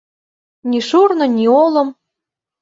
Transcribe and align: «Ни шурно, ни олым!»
«Ни 0.69 0.79
шурно, 0.87 1.25
ни 1.35 1.45
олым!» 1.63 1.89